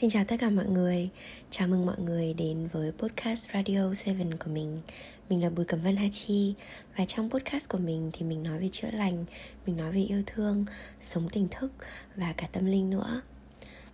Xin 0.00 0.10
chào 0.10 0.24
tất 0.24 0.36
cả 0.40 0.50
mọi 0.50 0.66
người, 0.66 1.08
chào 1.50 1.68
mừng 1.68 1.86
mọi 1.86 1.98
người 1.98 2.34
đến 2.34 2.68
với 2.72 2.92
podcast 2.92 3.48
Radio 3.54 3.92
7 4.06 4.16
của 4.44 4.50
mình. 4.50 4.80
Mình 5.28 5.42
là 5.42 5.50
Bùi 5.50 5.64
Cẩm 5.64 5.80
Vân 5.80 5.96
Hachi 5.96 6.54
Và 6.96 7.04
trong 7.04 7.30
podcast 7.30 7.68
của 7.68 7.78
mình 7.78 8.10
thì 8.12 8.26
mình 8.26 8.42
nói 8.42 8.58
về 8.58 8.68
chữa 8.72 8.90
lành, 8.90 9.24
mình 9.66 9.76
nói 9.76 9.92
về 9.92 10.00
yêu 10.00 10.22
thương, 10.26 10.64
sống 11.00 11.28
tỉnh 11.28 11.48
thức 11.50 11.72
và 12.16 12.34
cả 12.36 12.48
tâm 12.52 12.66
linh 12.66 12.90
nữa. 12.90 13.22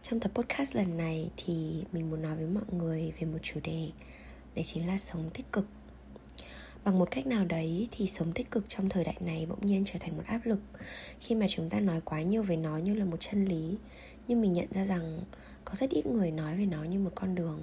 Trong 0.02 0.20
tập 0.20 0.30
podcast 0.34 0.76
lần 0.76 0.96
này 0.96 1.30
thì 1.36 1.84
mình 1.92 2.10
muốn 2.10 2.22
nói 2.22 2.36
với 2.36 2.46
mọi 2.46 2.64
người 2.72 3.12
về 3.20 3.26
một 3.26 3.38
chủ 3.42 3.60
đề 3.64 3.88
Đấy 4.54 4.64
chính 4.64 4.86
là 4.86 4.98
sống 4.98 5.30
tích 5.34 5.52
cực. 5.52 5.66
Bằng 6.84 6.98
một 6.98 7.10
cách 7.10 7.26
nào 7.26 7.44
đấy 7.44 7.88
thì 7.90 8.06
sống 8.06 8.32
tích 8.32 8.50
cực 8.50 8.68
trong 8.68 8.88
thời 8.88 9.04
đại 9.04 9.16
này 9.20 9.46
bỗng 9.46 9.66
nhiên 9.66 9.84
trở 9.86 9.98
thành 10.00 10.16
một 10.16 10.24
áp 10.26 10.40
lực. 10.44 10.60
Khi 11.20 11.34
mà 11.34 11.46
chúng 11.48 11.70
ta 11.70 11.80
nói 11.80 12.00
quá 12.04 12.22
nhiều 12.22 12.42
về 12.42 12.56
nó 12.56 12.78
như 12.78 12.94
là 12.94 13.04
một 13.04 13.20
chân 13.20 13.44
lý 13.44 13.76
nhưng 14.28 14.40
mình 14.40 14.52
nhận 14.52 14.66
ra 14.72 14.84
rằng 14.84 15.20
có 15.66 15.74
rất 15.74 15.90
ít 15.90 16.06
người 16.06 16.30
nói 16.30 16.56
về 16.56 16.66
nó 16.66 16.84
như 16.84 16.98
một 16.98 17.12
con 17.14 17.34
đường. 17.34 17.60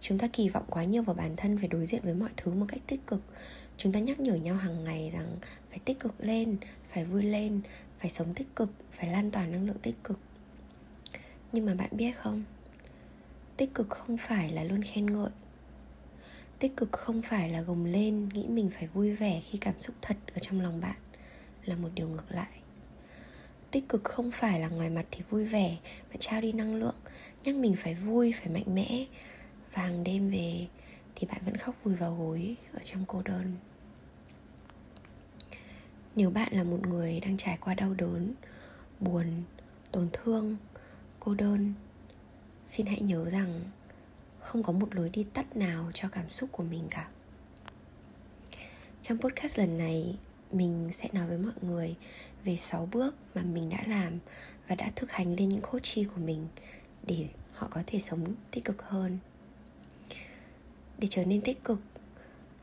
Chúng 0.00 0.18
ta 0.18 0.28
kỳ 0.32 0.48
vọng 0.48 0.64
quá 0.70 0.84
nhiều 0.84 1.02
vào 1.02 1.14
bản 1.14 1.36
thân 1.36 1.58
phải 1.58 1.68
đối 1.68 1.86
diện 1.86 2.02
với 2.04 2.14
mọi 2.14 2.30
thứ 2.36 2.52
một 2.52 2.66
cách 2.68 2.80
tích 2.86 3.06
cực. 3.06 3.20
Chúng 3.76 3.92
ta 3.92 4.00
nhắc 4.00 4.20
nhở 4.20 4.34
nhau 4.34 4.56
hàng 4.56 4.84
ngày 4.84 5.10
rằng 5.14 5.36
phải 5.70 5.78
tích 5.84 6.00
cực 6.00 6.14
lên, 6.18 6.56
phải 6.88 7.04
vui 7.04 7.22
lên, 7.22 7.60
phải 7.98 8.10
sống 8.10 8.34
tích 8.34 8.56
cực, 8.56 8.70
phải 8.90 9.10
lan 9.10 9.30
tỏa 9.30 9.46
năng 9.46 9.66
lượng 9.66 9.78
tích 9.82 10.04
cực. 10.04 10.18
Nhưng 11.52 11.66
mà 11.66 11.74
bạn 11.74 11.90
biết 11.92 12.12
không? 12.16 12.44
Tích 13.56 13.74
cực 13.74 13.90
không 13.90 14.16
phải 14.16 14.50
là 14.50 14.64
luôn 14.64 14.82
khen 14.82 15.06
ngợi. 15.06 15.30
Tích 16.58 16.76
cực 16.76 16.92
không 16.92 17.22
phải 17.22 17.50
là 17.50 17.60
gồng 17.60 17.84
lên, 17.84 18.28
nghĩ 18.28 18.46
mình 18.48 18.70
phải 18.70 18.86
vui 18.86 19.12
vẻ 19.12 19.40
khi 19.40 19.58
cảm 19.58 19.78
xúc 19.78 19.96
thật 20.02 20.16
ở 20.34 20.38
trong 20.38 20.60
lòng 20.60 20.80
bạn 20.80 20.96
là 21.64 21.76
một 21.76 21.88
điều 21.94 22.08
ngược 22.08 22.30
lại 22.30 22.65
tích 23.76 23.88
cực 23.88 24.04
không 24.04 24.30
phải 24.30 24.60
là 24.60 24.68
ngoài 24.68 24.90
mặt 24.90 25.06
thì 25.10 25.22
vui 25.30 25.44
vẻ 25.44 25.76
bạn 26.08 26.16
trao 26.20 26.40
đi 26.40 26.52
năng 26.52 26.74
lượng. 26.74 26.94
Nhắc 27.44 27.54
mình 27.54 27.74
phải 27.76 27.94
vui, 27.94 28.32
phải 28.32 28.48
mạnh 28.48 28.74
mẽ. 28.74 29.06
Và 29.72 29.82
hàng 29.82 30.04
đêm 30.04 30.30
về 30.30 30.66
thì 31.14 31.26
bạn 31.26 31.42
vẫn 31.44 31.56
khóc 31.56 31.74
vùi 31.84 31.94
vào 31.94 32.14
gối 32.14 32.56
ở 32.72 32.80
trong 32.84 33.04
cô 33.08 33.22
đơn. 33.22 33.52
Nếu 36.14 36.30
bạn 36.30 36.52
là 36.52 36.64
một 36.64 36.86
người 36.86 37.20
đang 37.20 37.36
trải 37.36 37.58
qua 37.60 37.74
đau 37.74 37.94
đớn, 37.94 38.34
buồn, 39.00 39.26
tổn 39.92 40.08
thương, 40.12 40.56
cô 41.20 41.34
đơn, 41.34 41.74
xin 42.66 42.86
hãy 42.86 43.00
nhớ 43.00 43.30
rằng 43.30 43.60
không 44.40 44.62
có 44.62 44.72
một 44.72 44.94
lối 44.94 45.08
đi 45.08 45.26
tắt 45.34 45.56
nào 45.56 45.90
cho 45.94 46.08
cảm 46.08 46.30
xúc 46.30 46.48
của 46.52 46.62
mình 46.62 46.84
cả. 46.90 47.08
Trong 49.02 49.18
podcast 49.18 49.58
lần 49.58 49.78
này 49.78 50.16
mình 50.56 50.90
sẽ 50.92 51.08
nói 51.12 51.26
với 51.26 51.38
mọi 51.38 51.54
người 51.62 51.94
về 52.44 52.56
6 52.56 52.88
bước 52.92 53.14
mà 53.34 53.42
mình 53.42 53.70
đã 53.70 53.82
làm 53.86 54.18
và 54.68 54.74
đã 54.74 54.90
thực 54.96 55.12
hành 55.12 55.36
lên 55.36 55.48
những 55.48 55.60
coach 55.60 55.82
chi 55.82 56.04
của 56.04 56.20
mình 56.20 56.48
để 57.06 57.26
họ 57.52 57.68
có 57.70 57.82
thể 57.86 58.00
sống 58.00 58.34
tích 58.50 58.64
cực 58.64 58.82
hơn. 58.82 59.18
Để 60.98 61.08
trở 61.10 61.24
nên 61.24 61.40
tích 61.40 61.64
cực, 61.64 61.80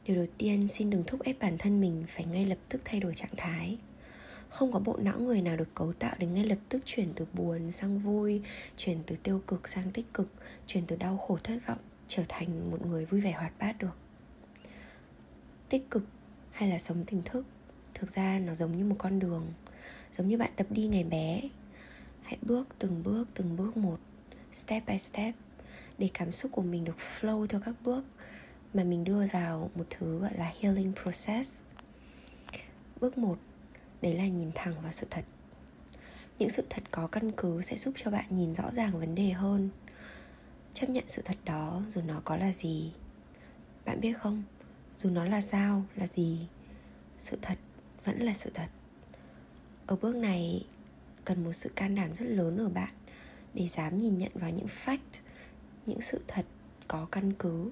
điều 0.05 0.16
đầu 0.16 0.25
tiên 0.38 0.67
xin 0.67 0.89
đừng 0.89 1.03
thúc 1.03 1.23
ép 1.23 1.39
bản 1.39 1.58
thân 1.58 1.81
mình 1.81 2.03
phải 2.08 2.25
ngay 2.25 2.45
lập 2.45 2.58
tức 2.69 2.81
thay 2.86 2.99
đổi 2.99 3.16
trạng 3.16 3.36
thái. 3.38 3.77
Không 4.49 4.71
có 4.71 4.80
bộ 4.80 4.97
não 4.97 5.19
người 5.19 5.41
nào 5.41 5.58
được 5.58 5.75
cấu 5.75 5.94
tạo 5.94 6.16
để 6.19 6.27
ngay 6.27 6.45
lập 6.45 6.58
tức 6.69 6.81
chuyển 6.86 7.09
từ 7.16 7.25
buồn 7.33 7.71
sang 7.71 7.99
vui, 7.99 8.41
chuyển 8.77 8.97
từ 9.05 9.16
tiêu 9.23 9.41
cực 9.47 9.67
sang 9.67 9.91
tích 9.91 10.14
cực, 10.14 10.30
chuyển 10.67 10.86
từ 10.86 10.95
đau 10.95 11.17
khổ 11.17 11.38
thất 11.44 11.59
vọng 11.67 11.77
trở 12.08 12.23
thành 12.30 12.71
một 12.71 12.86
người 12.86 13.05
vui 13.05 13.21
vẻ 13.21 13.31
hoạt 13.31 13.53
bát 13.59 13.77
được. 13.80 13.97
Tích 15.69 15.89
cực 15.89 16.03
hay 16.52 16.69
là 16.69 16.80
sống 16.80 17.05
tỉnh 17.05 17.21
thức 17.21 17.45
thực 18.03 18.11
ra 18.11 18.39
nó 18.39 18.53
giống 18.53 18.77
như 18.77 18.85
một 18.85 18.95
con 18.99 19.19
đường, 19.19 19.45
giống 20.17 20.27
như 20.27 20.37
bạn 20.37 20.51
tập 20.55 20.67
đi 20.69 20.87
ngày 20.87 21.03
bé. 21.03 21.41
Hãy 22.21 22.37
bước 22.41 22.67
từng 22.79 23.03
bước 23.03 23.27
từng 23.33 23.57
bước 23.57 23.77
một, 23.77 23.99
step 24.53 24.85
by 24.87 24.97
step, 24.97 25.35
để 25.97 26.09
cảm 26.13 26.31
xúc 26.31 26.51
của 26.51 26.61
mình 26.61 26.83
được 26.83 26.97
flow 26.97 27.47
theo 27.47 27.61
các 27.65 27.75
bước 27.83 28.03
mà 28.73 28.83
mình 28.83 29.03
đưa 29.03 29.27
vào 29.27 29.69
một 29.75 29.85
thứ 29.89 30.19
gọi 30.19 30.33
là 30.37 30.53
healing 30.61 30.93
process. 31.03 31.59
Bước 32.99 33.17
một, 33.17 33.37
đấy 34.02 34.13
là 34.13 34.27
nhìn 34.27 34.52
thẳng 34.55 34.75
vào 34.81 34.92
sự 34.92 35.08
thật. 35.09 35.23
Những 36.39 36.49
sự 36.49 36.63
thật 36.69 36.83
có 36.92 37.08
căn 37.08 37.31
cứ 37.31 37.61
sẽ 37.61 37.77
giúp 37.77 37.93
cho 37.97 38.11
bạn 38.11 38.25
nhìn 38.30 38.55
rõ 38.55 38.71
ràng 38.71 38.99
vấn 38.99 39.15
đề 39.15 39.30
hơn. 39.30 39.69
Chấp 40.73 40.89
nhận 40.89 41.03
sự 41.08 41.21
thật 41.25 41.37
đó, 41.45 41.81
dù 41.89 42.02
nó 42.08 42.21
có 42.25 42.36
là 42.36 42.52
gì. 42.52 42.92
Bạn 43.86 44.02
biết 44.02 44.13
không? 44.13 44.43
Dù 44.97 45.09
nó 45.09 45.25
là 45.25 45.42
sao, 45.42 45.83
là 45.95 46.08
gì? 46.08 46.47
Sự 47.19 47.37
thật 47.42 47.58
vẫn 48.05 48.19
là 48.19 48.33
sự 48.33 48.52
thật. 48.53 48.67
Ở 49.87 49.95
bước 49.95 50.15
này, 50.15 50.65
cần 51.25 51.43
một 51.43 51.53
sự 51.53 51.69
can 51.75 51.95
đảm 51.95 52.14
rất 52.14 52.25
lớn 52.25 52.58
ở 52.58 52.69
bạn 52.69 52.93
để 53.53 53.67
dám 53.67 53.97
nhìn 53.97 54.17
nhận 54.17 54.31
vào 54.33 54.49
những 54.49 54.67
fact, 54.86 55.19
những 55.86 56.02
sự 56.02 56.21
thật 56.27 56.45
có 56.87 57.08
căn 57.11 57.33
cứ. 57.33 57.71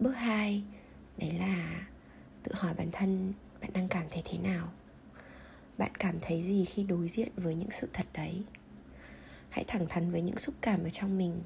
Bước 0.00 0.12
hai, 0.12 0.62
đấy 1.18 1.32
là 1.32 1.86
tự 2.42 2.52
hỏi 2.54 2.74
bản 2.74 2.88
thân 2.92 3.32
bạn 3.60 3.70
đang 3.72 3.88
cảm 3.88 4.06
thấy 4.10 4.22
thế 4.24 4.38
nào. 4.38 4.72
Bạn 5.78 5.90
cảm 5.98 6.14
thấy 6.20 6.42
gì 6.42 6.64
khi 6.64 6.82
đối 6.82 7.08
diện 7.08 7.28
với 7.36 7.54
những 7.54 7.70
sự 7.70 7.88
thật 7.92 8.06
đấy? 8.12 8.42
Hãy 9.50 9.64
thẳng 9.68 9.86
thắn 9.88 10.10
với 10.10 10.22
những 10.22 10.38
xúc 10.38 10.54
cảm 10.60 10.84
ở 10.84 10.90
trong 10.90 11.18
mình. 11.18 11.42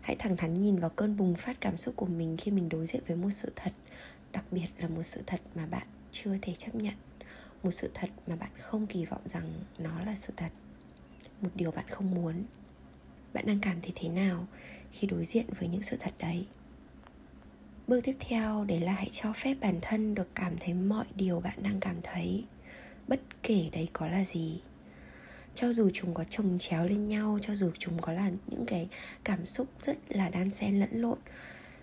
Hãy 0.00 0.16
thẳng 0.18 0.36
thắn 0.36 0.54
nhìn 0.54 0.78
vào 0.78 0.90
cơn 0.90 1.16
bùng 1.16 1.34
phát 1.34 1.60
cảm 1.60 1.76
xúc 1.76 1.94
của 1.96 2.06
mình 2.06 2.36
khi 2.36 2.50
mình 2.50 2.68
đối 2.68 2.86
diện 2.86 3.02
với 3.06 3.16
một 3.16 3.30
sự 3.30 3.52
thật, 3.56 3.72
đặc 4.32 4.44
biệt 4.50 4.66
là 4.78 4.88
một 4.88 5.02
sự 5.02 5.22
thật 5.26 5.40
mà 5.54 5.66
bạn 5.66 5.86
chưa 6.12 6.38
thể 6.42 6.54
chấp 6.58 6.74
nhận 6.74 6.94
một 7.62 7.70
sự 7.70 7.90
thật 7.94 8.10
mà 8.26 8.36
bạn 8.36 8.50
không 8.58 8.86
kỳ 8.86 9.04
vọng 9.04 9.22
rằng 9.24 9.52
nó 9.78 10.04
là 10.04 10.16
sự 10.16 10.32
thật, 10.36 10.50
một 11.40 11.50
điều 11.54 11.70
bạn 11.70 11.84
không 11.90 12.10
muốn. 12.10 12.44
Bạn 13.32 13.46
đang 13.46 13.58
cảm 13.60 13.80
thấy 13.82 13.92
thế 13.94 14.08
nào 14.08 14.46
khi 14.90 15.06
đối 15.06 15.24
diện 15.24 15.46
với 15.58 15.68
những 15.68 15.82
sự 15.82 15.96
thật 16.00 16.12
đấy? 16.18 16.46
Bước 17.86 18.00
tiếp 18.04 18.16
theo 18.20 18.64
đấy 18.64 18.80
là 18.80 18.92
hãy 18.92 19.08
cho 19.12 19.32
phép 19.32 19.54
bản 19.60 19.78
thân 19.82 20.14
được 20.14 20.28
cảm 20.34 20.52
thấy 20.60 20.74
mọi 20.74 21.06
điều 21.14 21.40
bạn 21.40 21.62
đang 21.62 21.80
cảm 21.80 21.96
thấy, 22.02 22.44
bất 23.08 23.20
kể 23.42 23.68
đấy 23.72 23.88
có 23.92 24.08
là 24.08 24.24
gì. 24.24 24.60
Cho 25.54 25.72
dù 25.72 25.90
chúng 25.92 26.14
có 26.14 26.24
chồng 26.24 26.58
chéo 26.58 26.84
lên 26.84 27.08
nhau, 27.08 27.38
cho 27.42 27.54
dù 27.54 27.70
chúng 27.78 27.98
có 27.98 28.12
là 28.12 28.30
những 28.46 28.66
cái 28.66 28.88
cảm 29.24 29.46
xúc 29.46 29.68
rất 29.82 29.96
là 30.08 30.28
đan 30.28 30.50
xen 30.50 30.80
lẫn 30.80 30.90
lộn, 30.92 31.18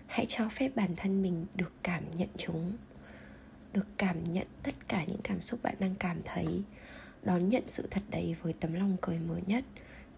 hãy 0.06 0.26
cho 0.28 0.48
phép 0.48 0.70
bản 0.74 0.96
thân 0.96 1.22
mình 1.22 1.46
được 1.54 1.72
cảm 1.82 2.02
nhận 2.16 2.28
chúng 2.36 2.72
được 3.74 3.86
cảm 3.98 4.24
nhận 4.24 4.46
tất 4.62 4.88
cả 4.88 5.04
những 5.04 5.20
cảm 5.24 5.40
xúc 5.40 5.62
bạn 5.62 5.74
đang 5.78 5.94
cảm 5.94 6.16
thấy, 6.24 6.62
đón 7.22 7.48
nhận 7.48 7.62
sự 7.66 7.86
thật 7.90 8.02
đấy 8.10 8.36
với 8.42 8.52
tấm 8.52 8.74
lòng 8.74 8.96
cởi 9.00 9.18
mở 9.18 9.40
nhất, 9.46 9.64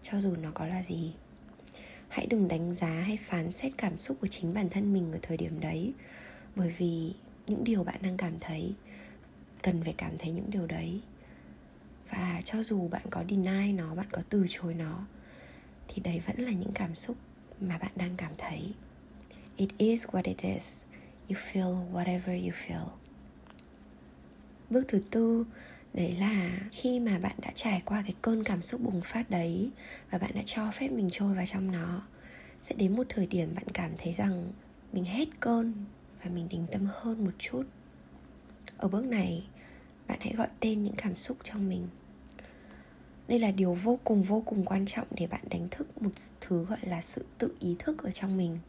cho 0.01 0.21
dù 0.21 0.35
nó 0.35 0.51
có 0.53 0.67
là 0.67 0.83
gì. 0.83 1.13
Hãy 2.07 2.25
đừng 2.25 2.47
đánh 2.47 2.75
giá 2.75 2.89
hay 2.89 3.17
phán 3.17 3.51
xét 3.51 3.71
cảm 3.77 3.97
xúc 3.97 4.17
của 4.21 4.27
chính 4.27 4.53
bản 4.53 4.69
thân 4.69 4.93
mình 4.93 5.11
ở 5.11 5.19
thời 5.21 5.37
điểm 5.37 5.59
đấy, 5.59 5.93
bởi 6.55 6.73
vì 6.77 7.13
những 7.47 7.63
điều 7.63 7.83
bạn 7.83 7.97
đang 8.01 8.17
cảm 8.17 8.39
thấy, 8.39 8.73
cần 9.61 9.83
phải 9.83 9.93
cảm 9.97 10.17
thấy 10.17 10.31
những 10.31 10.51
điều 10.51 10.67
đấy. 10.67 11.01
Và 12.09 12.41
cho 12.45 12.63
dù 12.63 12.87
bạn 12.87 13.03
có 13.09 13.23
deny 13.29 13.71
nó, 13.71 13.95
bạn 13.95 14.07
có 14.11 14.21
từ 14.29 14.45
chối 14.49 14.73
nó, 14.73 15.05
thì 15.87 16.01
đấy 16.01 16.21
vẫn 16.27 16.39
là 16.39 16.51
những 16.51 16.71
cảm 16.73 16.95
xúc 16.95 17.17
mà 17.61 17.77
bạn 17.77 17.91
đang 17.95 18.13
cảm 18.17 18.31
thấy. 18.37 18.73
It 19.57 19.69
is 19.77 20.05
what 20.05 20.23
it 20.23 20.41
is. 20.41 20.77
You 21.29 21.37
feel 21.37 21.91
whatever 21.93 22.45
you 22.45 22.53
feel 22.67 23.06
bước 24.69 24.85
thứ 24.87 25.01
tư, 25.11 25.45
đấy 25.93 26.11
là 26.11 26.59
khi 26.71 26.99
mà 26.99 27.19
bạn 27.19 27.35
đã 27.41 27.51
trải 27.55 27.81
qua 27.85 28.01
cái 28.01 28.13
cơn 28.21 28.43
cảm 28.43 28.61
xúc 28.61 28.81
bùng 28.81 29.01
phát 29.01 29.29
đấy 29.29 29.69
và 30.11 30.17
bạn 30.17 30.31
đã 30.35 30.41
cho 30.45 30.71
phép 30.71 30.91
mình 30.91 31.09
trôi 31.11 31.35
vào 31.35 31.45
trong 31.45 31.71
nó, 31.71 32.01
sẽ 32.61 32.75
đến 32.75 32.95
một 32.95 33.03
thời 33.09 33.27
điểm 33.27 33.55
bạn 33.55 33.65
cảm 33.73 33.91
thấy 33.97 34.13
rằng 34.13 34.51
mình 34.93 35.05
hết 35.05 35.27
cơn 35.39 35.73
và 36.23 36.29
mình 36.29 36.47
bình 36.51 36.65
tâm 36.71 36.87
hơn 36.93 37.25
một 37.25 37.31
chút. 37.39 37.63
Ở 38.77 38.87
bước 38.87 39.05
này, 39.05 39.47
bạn 40.07 40.19
hãy 40.21 40.33
gọi 40.33 40.47
tên 40.59 40.83
những 40.83 40.95
cảm 40.97 41.15
xúc 41.15 41.37
trong 41.43 41.69
mình. 41.69 41.87
Đây 43.27 43.39
là 43.39 43.51
điều 43.51 43.73
vô 43.73 43.99
cùng 44.03 44.21
vô 44.21 44.43
cùng 44.45 44.65
quan 44.65 44.85
trọng 44.85 45.07
để 45.11 45.27
bạn 45.27 45.41
đánh 45.49 45.67
thức 45.71 46.01
một 46.01 46.11
thứ 46.41 46.63
gọi 46.63 46.79
là 46.81 47.01
sự 47.01 47.25
tự 47.37 47.55
ý 47.59 47.75
thức 47.79 48.03
ở 48.03 48.11
trong 48.11 48.37
mình. 48.37 48.59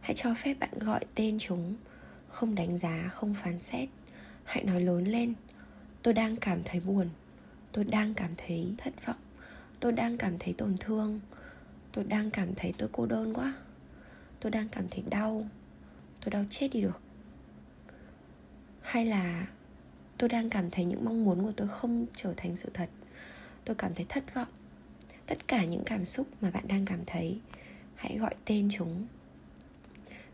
Hãy 0.00 0.14
cho 0.14 0.34
phép 0.34 0.54
bạn 0.60 0.70
gọi 0.78 1.00
tên 1.14 1.38
chúng, 1.38 1.74
không 2.28 2.54
đánh 2.54 2.78
giá, 2.78 3.08
không 3.12 3.34
phán 3.34 3.60
xét 3.60 3.88
hãy 4.44 4.64
nói 4.64 4.80
lớn 4.80 5.04
lên. 5.04 5.34
Tôi 6.02 6.14
đang 6.14 6.36
cảm 6.36 6.62
thấy 6.64 6.80
buồn. 6.80 7.08
Tôi 7.72 7.84
đang 7.84 8.14
cảm 8.14 8.30
thấy 8.36 8.74
thất 8.78 9.06
vọng. 9.06 9.16
Tôi 9.80 9.92
đang 9.92 10.16
cảm 10.18 10.38
thấy 10.38 10.54
tổn 10.58 10.76
thương. 10.80 11.20
Tôi 11.92 12.04
đang 12.04 12.30
cảm 12.30 12.54
thấy 12.56 12.72
tôi 12.78 12.88
cô 12.92 13.06
đơn 13.06 13.34
quá. 13.34 13.54
Tôi 14.40 14.50
đang 14.50 14.68
cảm 14.68 14.88
thấy 14.90 15.04
đau. 15.10 15.46
Tôi 16.20 16.30
đau 16.30 16.44
chết 16.50 16.68
đi 16.72 16.80
được. 16.80 17.00
Hay 18.82 19.06
là 19.06 19.46
tôi 20.18 20.28
đang 20.28 20.50
cảm 20.50 20.70
thấy 20.70 20.84
những 20.84 21.04
mong 21.04 21.24
muốn 21.24 21.42
của 21.42 21.52
tôi 21.56 21.68
không 21.68 22.06
trở 22.14 22.34
thành 22.36 22.56
sự 22.56 22.70
thật. 22.74 22.88
Tôi 23.64 23.76
cảm 23.76 23.94
thấy 23.94 24.06
thất 24.08 24.34
vọng. 24.34 24.48
Tất 25.26 25.48
cả 25.48 25.64
những 25.64 25.82
cảm 25.86 26.04
xúc 26.04 26.26
mà 26.40 26.50
bạn 26.50 26.68
đang 26.68 26.84
cảm 26.84 27.00
thấy, 27.06 27.40
hãy 27.94 28.18
gọi 28.18 28.34
tên 28.44 28.68
chúng 28.72 29.06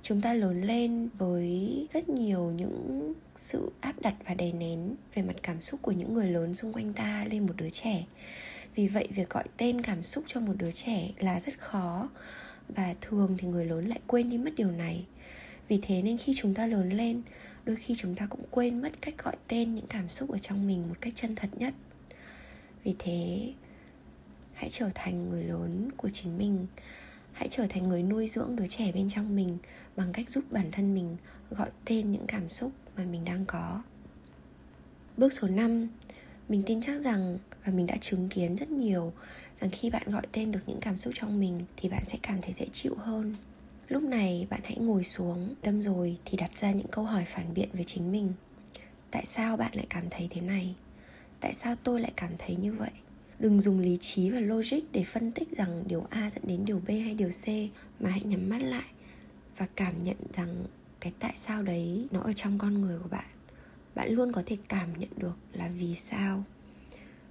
chúng 0.03 0.21
ta 0.21 0.35
lớn 0.35 0.63
lên 0.63 1.09
với 1.19 1.87
rất 1.91 2.09
nhiều 2.09 2.53
những 2.57 3.13
sự 3.37 3.73
áp 3.81 4.01
đặt 4.01 4.15
và 4.27 4.35
đè 4.35 4.53
nén 4.53 4.95
về 5.15 5.23
mặt 5.23 5.37
cảm 5.43 5.61
xúc 5.61 5.83
của 5.83 5.93
những 5.93 6.15
người 6.15 6.31
lớn 6.31 6.55
xung 6.55 6.73
quanh 6.73 6.93
ta 6.93 7.25
lên 7.31 7.47
một 7.47 7.53
đứa 7.57 7.71
trẻ. 7.71 8.05
Vì 8.75 8.89
vậy, 8.89 9.09
việc 9.15 9.31
gọi 9.31 9.45
tên 9.57 9.83
cảm 9.83 10.03
xúc 10.03 10.25
cho 10.27 10.41
một 10.41 10.53
đứa 10.59 10.71
trẻ 10.71 11.11
là 11.19 11.41
rất 11.41 11.59
khó 11.59 12.09
và 12.69 12.95
thường 13.01 13.37
thì 13.39 13.49
người 13.49 13.67
lớn 13.67 13.89
lại 13.89 14.01
quên 14.07 14.31
đi 14.31 14.39
mất 14.39 14.51
điều 14.57 14.71
này. 14.71 15.05
Vì 15.69 15.79
thế 15.83 16.03
nên 16.03 16.19
khi 16.19 16.33
chúng 16.37 16.55
ta 16.55 16.67
lớn 16.67 16.91
lên, 16.91 17.23
đôi 17.65 17.77
khi 17.77 17.95
chúng 17.97 18.15
ta 18.15 18.27
cũng 18.27 18.43
quên 18.51 18.83
mất 18.83 18.93
cách 19.01 19.15
gọi 19.25 19.37
tên 19.49 19.75
những 19.75 19.87
cảm 19.87 20.09
xúc 20.09 20.31
ở 20.31 20.39
trong 20.39 20.67
mình 20.67 20.83
một 20.89 20.95
cách 21.01 21.13
chân 21.17 21.35
thật 21.35 21.49
nhất. 21.57 21.75
Vì 22.85 22.95
thế, 22.99 23.53
hãy 24.55 24.71
trở 24.71 24.91
thành 24.95 25.31
người 25.31 25.45
lớn 25.45 25.89
của 25.97 26.11
chính 26.11 26.39
mình 26.39 26.67
hãy 27.33 27.49
trở 27.51 27.67
thành 27.69 27.83
người 27.83 28.03
nuôi 28.03 28.29
dưỡng 28.29 28.57
đứa 28.57 28.67
trẻ 28.67 28.93
bên 28.93 29.09
trong 29.09 29.37
mình 29.37 29.59
bằng 29.97 30.13
cách 30.13 30.31
giúp 30.31 30.45
bản 30.51 30.71
thân 30.73 30.95
mình 30.95 31.17
gọi 31.51 31.69
tên 31.85 32.13
những 32.13 32.27
cảm 32.29 32.49
xúc 32.49 32.73
mà 32.97 33.05
mình 33.05 33.25
đang 33.25 33.45
có. 33.45 33.83
Bước 35.17 35.33
số 35.33 35.49
5 35.49 35.89
mình 36.49 36.63
tin 36.67 36.81
chắc 36.81 37.01
rằng 37.01 37.39
và 37.65 37.73
mình 37.73 37.87
đã 37.87 37.97
chứng 37.97 38.29
kiến 38.29 38.57
rất 38.57 38.71
nhiều 38.71 39.13
rằng 39.61 39.71
khi 39.71 39.91
bạn 39.91 40.03
gọi 40.07 40.23
tên 40.33 40.53
được 40.53 40.61
những 40.67 40.81
cảm 40.81 40.97
xúc 40.97 41.13
trong 41.17 41.41
mình 41.41 41.61
thì 41.77 41.89
bạn 41.89 42.03
sẽ 42.07 42.19
cảm 42.23 42.43
thấy 42.43 42.53
dễ 42.53 42.67
chịu 42.73 42.95
hơn. 42.99 43.35
Lúc 43.89 44.03
này, 44.03 44.47
bạn 44.51 44.61
hãy 44.65 44.77
ngồi 44.77 45.05
xuống, 45.05 45.55
tâm 45.63 45.83
rồi 45.83 46.19
thì 46.25 46.37
đặt 46.37 46.51
ra 46.57 46.71
những 46.73 46.87
câu 46.91 47.05
hỏi 47.05 47.25
phản 47.27 47.55
biện 47.55 47.69
với 47.73 47.85
chính 47.85 48.13
mình. 48.13 48.33
Tại 49.11 49.27
sao 49.27 49.57
bạn 49.57 49.75
lại 49.75 49.87
cảm 49.91 50.05
thấy 50.11 50.29
thế 50.31 50.41
này? 50.41 50.75
Tại 51.41 51.55
sao 51.55 51.75
tôi 51.83 52.01
lại 52.01 52.13
cảm 52.17 52.31
thấy 52.39 52.57
như 52.57 52.73
vậy? 52.73 52.91
Đừng 53.41 53.61
dùng 53.61 53.79
lý 53.79 53.97
trí 54.01 54.31
và 54.31 54.41
logic 54.41 54.81
để 54.93 55.05
phân 55.05 55.33
tích 55.33 55.57
rằng 55.57 55.85
điều 55.87 56.07
a 56.11 56.31
dẫn 56.31 56.43
đến 56.47 56.65
điều 56.65 56.81
b 56.87 56.89
hay 56.89 57.15
điều 57.15 57.31
c, 57.31 57.47
mà 58.01 58.11
hãy 58.11 58.23
nhắm 58.25 58.49
mắt 58.49 58.63
lại 58.63 58.89
và 59.57 59.67
cảm 59.77 60.03
nhận 60.03 60.17
rằng 60.35 60.65
cái 61.01 61.13
tại 61.19 61.33
sao 61.37 61.63
đấy 61.63 62.07
nó 62.11 62.21
ở 62.21 62.33
trong 62.33 62.59
con 62.59 62.81
người 62.81 62.99
của 62.99 63.09
bạn. 63.09 63.25
Bạn 63.95 64.11
luôn 64.11 64.33
có 64.33 64.43
thể 64.47 64.57
cảm 64.69 64.89
nhận 64.99 65.11
được 65.17 65.37
là 65.53 65.71
vì 65.79 65.95
sao. 65.95 66.45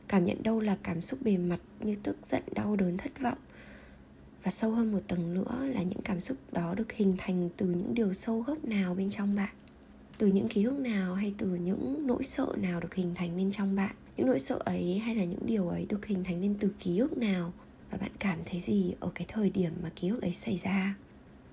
Cảm 0.08 0.26
nhận 0.26 0.44
đâu 0.44 0.60
là 0.60 0.78
cảm 0.84 1.02
xúc 1.02 1.20
bề 1.22 1.38
mặt 1.38 1.60
như 1.80 1.96
tức 2.04 2.18
giận, 2.24 2.44
đau 2.54 2.76
đớn, 2.76 2.98
thất 2.98 3.20
vọng. 3.22 3.38
Và 4.44 4.52
sâu 4.52 4.72
hơn 4.72 4.92
một 4.92 5.02
tầng 5.08 5.34
nữa 5.34 5.68
là 5.74 5.82
những 5.82 6.02
cảm 6.04 6.20
xúc 6.20 6.38
đó 6.52 6.74
được 6.76 6.92
hình 6.92 7.14
thành 7.18 7.50
từ 7.58 7.66
những 7.66 7.94
điều 7.94 8.14
sâu 8.14 8.42
gốc 8.42 8.66
nào 8.66 8.96
bên 8.96 9.10
trong 9.10 9.36
bạn 9.36 9.56
từ 10.20 10.28
những 10.28 10.48
ký 10.48 10.64
ức 10.64 10.80
nào 10.80 11.16
hay 11.16 11.34
từ 11.38 11.48
những 11.48 12.08
nỗi 12.08 12.24
sợ 12.24 12.48
nào 12.58 12.80
được 12.80 12.96
hình 12.96 13.16
thành 13.16 13.38
nên 13.38 13.52
trong 13.52 13.76
bạn? 13.76 13.96
Những 14.18 14.28
nỗi 14.28 14.40
sợ 14.40 14.60
ấy 14.66 15.00
hay 15.00 15.16
là 15.16 15.24
những 15.24 15.46
điều 15.46 15.68
ấy 15.70 15.86
được 15.90 16.06
hình 16.06 16.24
thành 16.24 16.42
nên 16.42 16.56
từ 16.60 16.72
ký 16.80 16.98
ức 16.98 17.18
nào? 17.18 17.54
Và 17.92 17.98
bạn 17.98 18.12
cảm 18.20 18.40
thấy 18.46 18.60
gì 18.60 18.94
ở 19.00 19.10
cái 19.16 19.26
thời 19.28 19.50
điểm 19.50 19.72
mà 19.84 19.92
ký 19.96 20.10
ức 20.10 20.22
ấy 20.22 20.34
xảy 20.34 20.60
ra? 20.64 20.96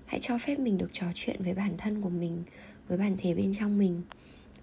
Hãy 0.05 0.19
cho 0.23 0.37
phép 0.37 0.59
mình 0.59 0.77
được 0.77 0.93
trò 0.93 1.05
chuyện 1.15 1.43
với 1.43 1.53
bản 1.53 1.71
thân 1.77 2.01
của 2.01 2.09
mình, 2.09 2.43
với 2.87 2.97
bản 2.97 3.15
thể 3.17 3.33
bên 3.33 3.53
trong 3.59 3.77
mình. 3.77 4.01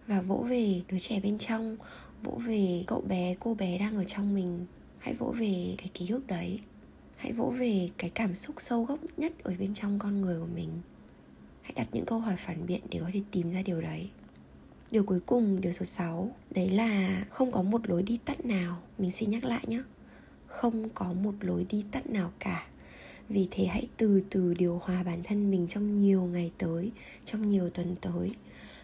Và 0.06 0.20
vỗ 0.20 0.46
về 0.48 0.82
đứa 0.88 0.98
trẻ 0.98 1.20
bên 1.20 1.38
trong, 1.38 1.76
vỗ 2.22 2.40
về 2.46 2.84
cậu 2.86 3.00
bé, 3.00 3.34
cô 3.40 3.54
bé 3.54 3.78
đang 3.78 3.96
ở 3.96 4.04
trong 4.04 4.34
mình. 4.34 4.66
Hãy 4.98 5.14
vỗ 5.14 5.34
về 5.38 5.74
cái 5.78 5.88
ký 5.94 6.08
ức 6.08 6.26
đấy. 6.26 6.60
Hãy 7.16 7.32
vỗ 7.32 7.54
về 7.58 7.88
cái 7.98 8.10
cảm 8.10 8.34
xúc 8.34 8.56
sâu 8.58 8.84
gốc 8.84 8.98
nhất 9.16 9.32
ở 9.42 9.54
bên 9.58 9.74
trong 9.74 9.98
con 9.98 10.20
người 10.20 10.40
của 10.40 10.48
mình 10.54 10.70
hãy 11.64 11.72
đặt 11.76 11.88
những 11.93 12.05
câu 12.05 12.19
hỏi 12.19 12.37
phản 12.37 12.66
biện 12.66 12.81
để 12.90 13.00
có 13.00 13.11
thể 13.12 13.20
tìm 13.31 13.52
ra 13.52 13.62
điều 13.62 13.81
đấy. 13.81 14.11
Điều 14.90 15.05
cuối 15.05 15.20
cùng, 15.20 15.61
điều 15.61 15.72
số 15.72 15.84
6 15.84 16.31
đấy 16.50 16.69
là 16.69 17.25
không 17.31 17.52
có 17.52 17.62
một 17.62 17.88
lối 17.88 18.02
đi 18.02 18.19
tắt 18.25 18.44
nào. 18.44 18.82
Mình 18.99 19.11
xin 19.11 19.31
nhắc 19.31 19.44
lại 19.44 19.64
nhé. 19.66 19.82
Không 20.46 20.88
có 20.88 21.12
một 21.12 21.34
lối 21.40 21.66
đi 21.70 21.84
tắt 21.90 22.06
nào 22.06 22.32
cả. 22.38 22.66
Vì 23.28 23.49
thế 23.50 23.66
hãy 23.66 23.88
từ 23.96 24.22
từ 24.31 24.55
điều 24.55 24.81
hòa 24.82 25.02
bản 25.02 25.22
thân 25.25 25.50
mình 25.50 25.66
trong 25.66 25.94
nhiều 25.94 26.22
ngày 26.22 26.52
tới, 26.58 26.90
trong 27.25 27.49
nhiều 27.49 27.70
tuần 27.70 27.96
tới. 28.00 28.31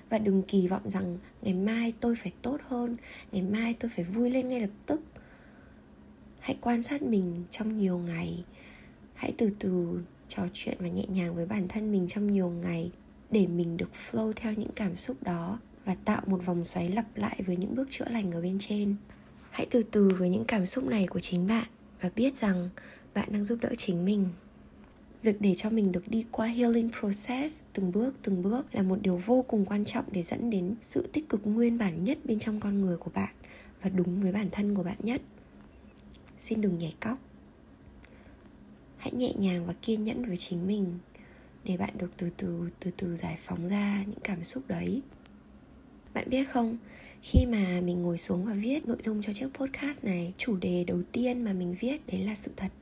Và 0.08 0.18
đừng 0.18 0.42
kỳ 0.42 0.68
vọng 0.68 0.90
rằng 0.90 1.18
ngày 1.42 1.54
mai 1.54 1.92
tôi 2.00 2.16
phải 2.16 2.32
tốt 2.42 2.60
hơn, 2.66 2.96
ngày 3.32 3.42
mai 3.42 3.74
tôi 3.74 3.90
phải 3.96 4.04
vui 4.04 4.30
lên 4.30 4.48
ngay 4.48 4.60
lập 4.60 4.70
tức. 4.86 5.00
Hãy 6.38 6.56
quan 6.60 6.82
sát 6.82 7.02
mình 7.02 7.34
trong 7.50 7.78
nhiều 7.78 7.98
ngày. 7.98 8.44
Hãy 9.14 9.32
từ 9.38 9.50
từ 9.58 10.02
trò 10.30 10.42
chuyện 10.52 10.76
và 10.80 10.88
nhẹ 10.88 11.04
nhàng 11.08 11.34
với 11.34 11.46
bản 11.46 11.68
thân 11.68 11.92
mình 11.92 12.06
trong 12.08 12.26
nhiều 12.26 12.48
ngày 12.48 12.90
để 13.30 13.46
mình 13.46 13.76
được 13.76 13.90
flow 13.94 14.32
theo 14.36 14.52
những 14.52 14.70
cảm 14.74 14.96
xúc 14.96 15.22
đó 15.22 15.58
và 15.84 15.96
tạo 16.04 16.22
một 16.26 16.46
vòng 16.46 16.64
xoáy 16.64 16.88
lặp 16.88 17.06
lại 17.14 17.42
với 17.46 17.56
những 17.56 17.74
bước 17.74 17.90
chữa 17.90 18.04
lành 18.10 18.32
ở 18.32 18.40
bên 18.40 18.56
trên. 18.60 18.96
Hãy 19.50 19.66
từ 19.70 19.82
từ 19.82 20.08
với 20.18 20.28
những 20.28 20.44
cảm 20.44 20.66
xúc 20.66 20.84
này 20.84 21.06
của 21.06 21.20
chính 21.20 21.46
bạn 21.46 21.66
và 22.00 22.10
biết 22.16 22.36
rằng 22.36 22.68
bạn 23.14 23.28
đang 23.32 23.44
giúp 23.44 23.58
đỡ 23.60 23.74
chính 23.78 24.04
mình. 24.04 24.28
Việc 25.22 25.40
để 25.40 25.54
cho 25.56 25.70
mình 25.70 25.92
được 25.92 26.08
đi 26.08 26.24
qua 26.30 26.46
healing 26.46 26.90
process 27.00 27.62
từng 27.72 27.92
bước 27.92 28.14
từng 28.22 28.42
bước 28.42 28.74
là 28.74 28.82
một 28.82 28.98
điều 29.02 29.16
vô 29.26 29.44
cùng 29.48 29.64
quan 29.64 29.84
trọng 29.84 30.04
để 30.12 30.22
dẫn 30.22 30.50
đến 30.50 30.74
sự 30.80 31.08
tích 31.12 31.28
cực 31.28 31.46
nguyên 31.46 31.78
bản 31.78 32.04
nhất 32.04 32.18
bên 32.24 32.38
trong 32.38 32.60
con 32.60 32.80
người 32.80 32.96
của 32.96 33.10
bạn 33.14 33.34
và 33.82 33.90
đúng 33.90 34.20
với 34.20 34.32
bản 34.32 34.50
thân 34.50 34.74
của 34.74 34.82
bạn 34.82 34.96
nhất. 35.02 35.22
Xin 36.38 36.60
đừng 36.60 36.78
nhảy 36.78 36.94
cóc 37.00 37.18
hãy 39.00 39.12
nhẹ 39.12 39.32
nhàng 39.38 39.66
và 39.66 39.74
kiên 39.82 40.04
nhẫn 40.04 40.24
với 40.24 40.36
chính 40.36 40.66
mình 40.66 40.98
để 41.64 41.76
bạn 41.76 41.90
được 41.98 42.10
từ 42.16 42.30
từ 42.36 42.68
từ 42.80 42.90
từ 42.96 43.16
giải 43.16 43.38
phóng 43.44 43.68
ra 43.68 44.04
những 44.06 44.20
cảm 44.24 44.44
xúc 44.44 44.62
đấy. 44.68 45.02
Bạn 46.14 46.30
biết 46.30 46.44
không, 46.44 46.78
khi 47.22 47.46
mà 47.46 47.80
mình 47.80 48.02
ngồi 48.02 48.18
xuống 48.18 48.44
và 48.44 48.52
viết 48.52 48.88
nội 48.88 48.96
dung 49.02 49.22
cho 49.22 49.32
chiếc 49.32 49.48
podcast 49.54 50.04
này, 50.04 50.32
chủ 50.36 50.56
đề 50.56 50.84
đầu 50.84 51.02
tiên 51.12 51.44
mà 51.44 51.52
mình 51.52 51.76
viết 51.80 52.06
đấy 52.06 52.24
là 52.24 52.34
sự 52.34 52.50
thật. 52.56 52.72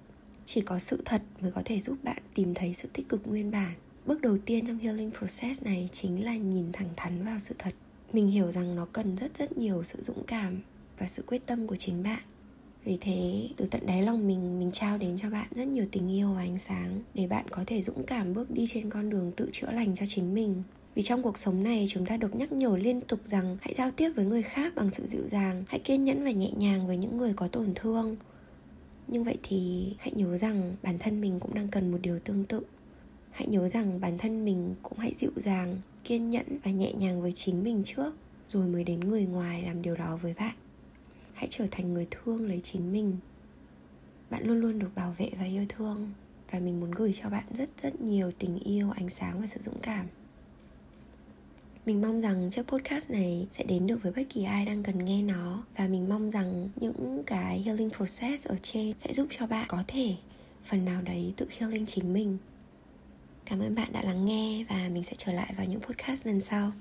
Chỉ 0.45 0.61
có 0.61 0.79
sự 0.79 1.03
thật 1.05 1.23
mới 1.41 1.53
có 1.53 1.63
thể 1.65 1.79
giúp 1.79 1.97
bạn 2.03 2.23
tìm 2.35 2.55
thấy 2.55 2.75
sự 2.75 2.89
tích 2.93 3.09
cực 3.09 3.27
nguyên 3.27 3.51
bản. 3.51 3.75
Bước 4.07 4.21
đầu 4.21 4.39
tiên 4.39 4.67
trong 4.67 4.79
healing 4.79 5.11
process 5.19 5.63
này 5.63 5.89
chính 5.93 6.25
là 6.25 6.37
nhìn 6.37 6.73
thẳng 6.73 6.91
thắn 6.97 7.25
vào 7.25 7.39
sự 7.39 7.55
thật. 7.59 7.75
Mình 8.13 8.29
hiểu 8.29 8.51
rằng 8.51 8.75
nó 8.75 8.87
cần 8.93 9.17
rất 9.17 9.37
rất 9.37 9.59
nhiều 9.59 9.83
sự 9.83 10.03
dũng 10.03 10.25
cảm 10.27 10.61
và 10.99 11.07
sự 11.07 11.23
quyết 11.27 11.47
tâm 11.47 11.67
của 11.67 11.77
chính 11.77 12.03
bạn 12.03 12.23
vì 12.89 12.99
thế, 13.01 13.49
từ 13.57 13.67
tận 13.67 13.87
đáy 13.87 14.03
lòng 14.03 14.27
mình 14.27 14.59
mình 14.59 14.71
trao 14.73 14.99
đến 14.99 15.17
cho 15.19 15.31
bạn 15.31 15.49
rất 15.55 15.69
nhiều 15.69 15.87
tình 15.93 16.13
yêu 16.13 16.33
và 16.33 16.41
ánh 16.41 16.59
sáng 16.59 17.03
để 17.15 17.27
bạn 17.27 17.45
có 17.51 17.65
thể 17.67 17.83
dũng 17.83 18.03
cảm 18.07 18.35
bước 18.35 18.51
đi 18.51 18.65
trên 18.69 18.91
con 18.91 19.11
đường 19.11 19.33
tự 19.37 19.49
chữa 19.53 19.71
lành 19.71 19.95
cho 19.95 20.07
chính 20.07 20.35
mình. 20.35 20.63
Vì 20.95 21.03
trong 21.03 21.23
cuộc 21.23 21.39
sống 21.39 21.65
này, 21.65 21.87
chúng 21.89 22.07
ta 22.07 22.17
được 22.17 22.37
nhắc 22.37 22.53
nhở 22.53 22.77
liên 22.77 23.01
tục 23.01 23.21
rằng 23.25 23.57
hãy 23.61 23.75
giao 23.75 23.91
tiếp 23.91 24.11
với 24.17 24.25
người 24.25 24.43
khác 24.43 24.73
bằng 24.77 24.91
sự 24.91 25.07
dịu 25.07 25.29
dàng, 25.31 25.65
hãy 25.69 25.79
kiên 25.79 26.05
nhẫn 26.05 26.25
và 26.25 26.31
nhẹ 26.31 26.51
nhàng 26.57 26.87
với 26.87 26.97
những 26.97 27.17
người 27.17 27.33
có 27.33 27.49
tổn 27.49 27.73
thương. 27.75 28.17
Nhưng 29.09 29.25
vậy 29.25 29.39
thì 29.43 29.93
hãy 29.99 30.13
nhớ 30.17 30.37
rằng 30.37 30.77
bản 30.83 30.99
thân 30.99 31.21
mình 31.21 31.41
cũng 31.41 31.55
đang 31.55 31.69
cần 31.69 31.93
một 31.93 31.99
điều 32.03 32.19
tương 32.19 32.45
tự. 32.45 32.61
Hãy 33.31 33.47
nhớ 33.47 33.69
rằng 33.69 34.01
bản 34.01 34.19
thân 34.19 34.45
mình 34.45 34.75
cũng 34.83 34.99
hãy 34.99 35.13
dịu 35.17 35.33
dàng, 35.37 35.77
kiên 36.05 36.31
nhẫn 36.31 36.47
và 36.65 36.71
nhẹ 36.71 36.93
nhàng 36.93 37.23
với 37.23 37.33
chính 37.33 37.65
mình 37.65 37.83
trước, 37.85 38.13
rồi 38.49 38.67
mới 38.67 38.85
đến 38.85 39.01
người 39.01 39.27
ngoài 39.27 39.63
làm 39.63 39.83
điều 39.83 39.97
đó 39.97 40.19
với 40.23 40.35
bạn 40.39 40.55
hãy 41.39 41.47
trở 41.51 41.67
thành 41.71 41.95
người 41.95 42.07
thương 42.11 42.47
lấy 42.47 42.61
chính 42.63 42.93
mình. 42.93 43.17
Bạn 44.31 44.47
luôn 44.47 44.61
luôn 44.61 44.79
được 44.79 44.95
bảo 44.95 45.15
vệ 45.19 45.31
và 45.39 45.45
yêu 45.45 45.65
thương, 45.69 46.13
và 46.51 46.59
mình 46.59 46.81
muốn 46.81 46.91
gửi 46.91 47.13
cho 47.23 47.31
bạn 47.31 47.45
rất 47.55 47.71
rất 47.83 48.01
nhiều 48.01 48.33
tình 48.39 48.59
yêu, 48.59 48.91
ánh 48.91 49.11
sáng 49.11 49.41
và 49.41 49.47
sự 49.47 49.61
dũng 49.63 49.79
cảm. 49.83 50.07
Mình 51.87 52.03
mong 52.03 52.21
rằng 52.21 52.51
chiếc 52.51 52.63
podcast 52.63 53.11
này 53.11 53.47
sẽ 53.53 53.65
đến 53.65 53.87
được 53.87 54.03
với 54.03 54.13
bất 54.13 54.23
kỳ 54.29 54.45
ai 54.45 54.65
đang 54.65 54.83
cần 54.83 55.05
nghe 55.05 55.23
nó, 55.23 55.65
và 55.77 55.89
mình 55.89 56.09
mong 56.09 56.31
rằng 56.31 56.69
những 56.77 57.23
cái 57.27 57.63
healing 57.63 57.91
process 57.91 58.47
ở 58.47 58.57
trên 58.63 58.99
sẽ 58.99 59.13
giúp 59.13 59.27
cho 59.39 59.47
bạn 59.47 59.67
có 59.69 59.85
thể 59.89 60.15
phần 60.65 60.85
nào 60.85 61.03
đấy 61.03 61.33
tự 61.37 61.49
healing 61.59 61.87
chính 61.87 62.13
mình. 62.13 62.39
Cảm 63.45 63.61
ơn 63.61 63.75
bạn 63.75 63.93
đã 63.93 64.03
lắng 64.03 64.25
nghe, 64.25 64.65
và 64.69 64.89
mình 64.93 65.05
sẽ 65.05 65.13
trở 65.17 65.33
lại 65.33 65.55
vào 65.57 65.67
những 65.67 65.81
podcast 65.81 66.27
lần 66.27 66.41
sau. 66.41 66.73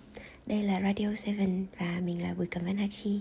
Đây 0.46 0.64
là 0.64 0.82
radio 0.82 1.08
7 1.38 1.66
và 1.80 2.02
mình 2.06 2.22
là 2.22 2.34
bùi 2.34 2.46
cẩm 2.46 2.66
văn 2.66 2.78
hachi 2.78 3.20